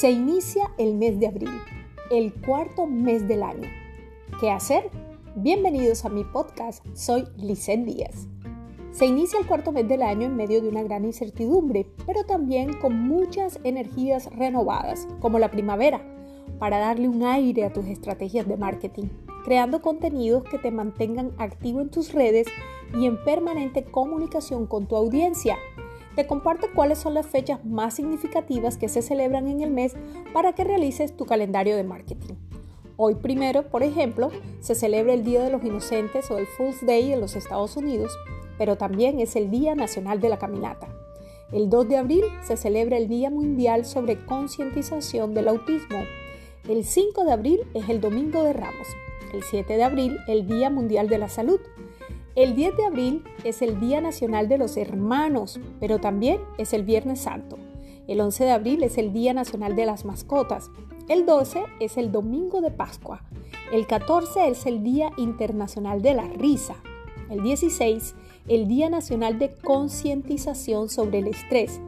Se 0.00 0.10
inicia 0.10 0.70
el 0.78 0.94
mes 0.94 1.20
de 1.20 1.26
abril, 1.26 1.50
el 2.10 2.32
cuarto 2.32 2.86
mes 2.86 3.28
del 3.28 3.42
año. 3.42 3.68
¿Qué 4.40 4.50
hacer? 4.50 4.88
Bienvenidos 5.36 6.06
a 6.06 6.08
mi 6.08 6.24
podcast, 6.24 6.82
soy 6.94 7.26
Lisette 7.36 7.84
Díaz. 7.84 8.26
Se 8.92 9.04
inicia 9.04 9.38
el 9.38 9.46
cuarto 9.46 9.72
mes 9.72 9.86
del 9.86 10.00
año 10.00 10.24
en 10.24 10.36
medio 10.36 10.62
de 10.62 10.70
una 10.70 10.82
gran 10.82 11.04
incertidumbre, 11.04 11.86
pero 12.06 12.24
también 12.24 12.72
con 12.80 12.98
muchas 12.98 13.60
energías 13.62 14.34
renovadas, 14.34 15.06
como 15.20 15.38
la 15.38 15.50
primavera, 15.50 16.00
para 16.58 16.78
darle 16.78 17.06
un 17.06 17.22
aire 17.22 17.66
a 17.66 17.72
tus 17.74 17.84
estrategias 17.84 18.48
de 18.48 18.56
marketing, 18.56 19.08
creando 19.44 19.82
contenidos 19.82 20.44
que 20.44 20.56
te 20.56 20.70
mantengan 20.70 21.32
activo 21.36 21.82
en 21.82 21.90
tus 21.90 22.14
redes 22.14 22.46
y 22.98 23.04
en 23.04 23.22
permanente 23.22 23.84
comunicación 23.84 24.66
con 24.66 24.86
tu 24.86 24.96
audiencia 24.96 25.58
te 26.16 26.26
comparto 26.26 26.68
cuáles 26.74 26.98
son 26.98 27.14
las 27.14 27.26
fechas 27.26 27.64
más 27.64 27.94
significativas 27.94 28.76
que 28.76 28.88
se 28.88 29.02
celebran 29.02 29.48
en 29.48 29.60
el 29.60 29.70
mes 29.70 29.94
para 30.32 30.52
que 30.52 30.64
realices 30.64 31.16
tu 31.16 31.26
calendario 31.26 31.76
de 31.76 31.84
marketing. 31.84 32.34
Hoy 32.96 33.14
primero, 33.14 33.62
por 33.62 33.82
ejemplo, 33.82 34.30
se 34.60 34.74
celebra 34.74 35.14
el 35.14 35.24
Día 35.24 35.42
de 35.42 35.50
los 35.50 35.64
Inocentes 35.64 36.30
o 36.30 36.36
el 36.36 36.46
Fool's 36.46 36.84
Day 36.84 37.12
en 37.12 37.20
los 37.20 37.34
Estados 37.34 37.76
Unidos, 37.76 38.12
pero 38.58 38.76
también 38.76 39.20
es 39.20 39.36
el 39.36 39.50
Día 39.50 39.74
Nacional 39.74 40.20
de 40.20 40.28
la 40.28 40.38
Caminata. 40.38 40.88
El 41.52 41.70
2 41.70 41.88
de 41.88 41.96
abril 41.96 42.24
se 42.42 42.56
celebra 42.56 42.96
el 42.96 43.08
Día 43.08 43.30
Mundial 43.30 43.84
sobre 43.84 44.24
Concientización 44.24 45.34
del 45.34 45.48
Autismo. 45.48 46.04
El 46.68 46.84
5 46.84 47.24
de 47.24 47.32
abril 47.32 47.60
es 47.74 47.88
el 47.88 48.00
Domingo 48.00 48.44
de 48.44 48.52
Ramos. 48.52 48.86
El 49.32 49.42
7 49.42 49.76
de 49.76 49.82
abril 49.82 50.18
el 50.28 50.46
Día 50.46 50.70
Mundial 50.70 51.08
de 51.08 51.18
la 51.18 51.28
Salud. 51.28 51.58
El 52.36 52.54
10 52.54 52.76
de 52.76 52.84
abril 52.84 53.24
es 53.42 53.60
el 53.60 53.80
Día 53.80 54.00
Nacional 54.00 54.48
de 54.48 54.56
los 54.56 54.76
Hermanos, 54.76 55.58
pero 55.80 55.98
también 55.98 56.38
es 56.58 56.72
el 56.72 56.84
Viernes 56.84 57.22
Santo. 57.22 57.58
El 58.06 58.20
11 58.20 58.44
de 58.44 58.50
abril 58.52 58.82
es 58.84 58.98
el 58.98 59.12
Día 59.12 59.34
Nacional 59.34 59.74
de 59.74 59.84
las 59.84 60.04
Mascotas. 60.04 60.70
El 61.08 61.26
12 61.26 61.64
es 61.80 61.96
el 61.96 62.12
Domingo 62.12 62.60
de 62.60 62.70
Pascua. 62.70 63.24
El 63.72 63.88
14 63.88 64.48
es 64.48 64.64
el 64.66 64.84
Día 64.84 65.10
Internacional 65.16 66.02
de 66.02 66.14
la 66.14 66.28
Risa. 66.28 66.76
El 67.30 67.42
16, 67.42 68.14
el 68.46 68.68
Día 68.68 68.90
Nacional 68.90 69.40
de 69.40 69.52
Concientización 69.52 70.88
sobre 70.88 71.18
el 71.18 71.26
Estrés. 71.26 71.80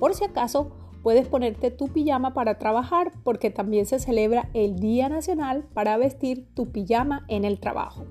Por 0.00 0.14
si 0.14 0.24
acaso, 0.24 0.72
puedes 1.04 1.28
ponerte 1.28 1.70
tu 1.70 1.86
pijama 1.86 2.34
para 2.34 2.58
trabajar 2.58 3.12
porque 3.22 3.50
también 3.50 3.86
se 3.86 4.00
celebra 4.00 4.48
el 4.54 4.80
Día 4.80 5.08
Nacional 5.08 5.64
para 5.72 5.96
vestir 5.98 6.48
tu 6.54 6.72
pijama 6.72 7.24
en 7.28 7.44
el 7.44 7.60
trabajo. 7.60 8.04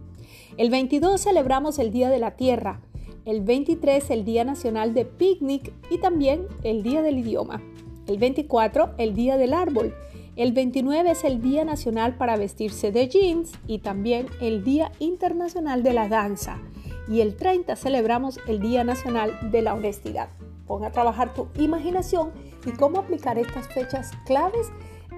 El 0.57 0.69
22 0.69 1.21
celebramos 1.21 1.79
el 1.79 1.91
Día 1.91 2.09
de 2.09 2.19
la 2.19 2.31
Tierra, 2.31 2.81
el 3.25 3.41
23 3.41 4.09
el 4.11 4.25
Día 4.25 4.43
Nacional 4.43 4.93
de 4.93 5.05
Picnic 5.05 5.73
y 5.89 5.99
también 5.99 6.47
el 6.63 6.83
Día 6.83 7.01
del 7.01 7.19
Idioma. 7.19 7.61
El 8.07 8.17
24 8.17 8.95
el 8.97 9.15
Día 9.15 9.37
del 9.37 9.53
Árbol. 9.53 9.95
El 10.35 10.51
29 10.51 11.11
es 11.11 11.23
el 11.23 11.41
Día 11.41 11.63
Nacional 11.63 12.17
para 12.17 12.37
vestirse 12.37 12.91
de 12.91 13.07
jeans 13.07 13.51
y 13.67 13.79
también 13.79 14.27
el 14.41 14.63
Día 14.63 14.91
Internacional 14.99 15.83
de 15.83 15.93
la 15.93 16.09
Danza. 16.09 16.59
Y 17.07 17.21
el 17.21 17.35
30 17.35 17.75
celebramos 17.75 18.39
el 18.47 18.59
Día 18.59 18.83
Nacional 18.83 19.51
de 19.51 19.61
la 19.61 19.73
Honestidad. 19.73 20.29
Pon 20.67 20.83
a 20.83 20.91
trabajar 20.91 21.33
tu 21.33 21.47
imaginación 21.59 22.31
y 22.65 22.71
cómo 22.71 22.99
aplicar 22.99 23.37
estas 23.37 23.67
fechas 23.67 24.11
claves 24.25 24.67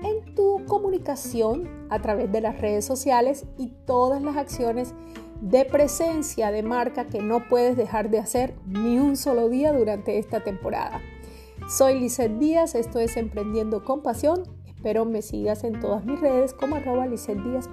en 0.03 0.35
tu 0.35 0.65
comunicación 0.65 1.69
a 1.89 2.01
través 2.01 2.31
de 2.31 2.41
las 2.41 2.59
redes 2.59 2.85
sociales 2.85 3.45
y 3.57 3.67
todas 3.85 4.21
las 4.21 4.38
acciones 4.38 4.93
de 5.41 5.65
presencia 5.65 6.51
de 6.51 6.63
marca 6.63 7.05
que 7.05 7.21
no 7.21 7.47
puedes 7.47 7.77
dejar 7.77 8.09
de 8.09 8.19
hacer 8.19 8.55
ni 8.66 8.97
un 8.97 9.17
solo 9.17 9.49
día 9.49 9.73
durante 9.73 10.17
esta 10.17 10.43
temporada. 10.43 11.01
Soy 11.69 11.99
Lizeth 11.99 12.38
Díaz, 12.38 12.75
esto 12.75 12.99
es 12.99 13.17
Emprendiendo 13.17 13.83
con 13.83 14.01
Pasión. 14.01 14.43
Espero 14.66 15.06
me 15.06 15.22
sigas 15.22 15.63
en 15.63 15.79
todas 15.79 16.06
mis 16.06 16.19
redes 16.19 16.53
como 16.53 16.75
arroba 16.75 17.07
Lizeth 17.07 17.41
Díaz. 17.44 17.69